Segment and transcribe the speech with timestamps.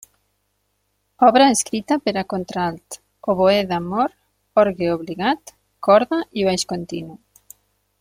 [1.27, 2.99] Obra escrita per a contralt,
[3.35, 4.19] oboè d’amor,
[4.65, 5.57] orgue obligat,
[5.89, 7.21] corda i baix continu.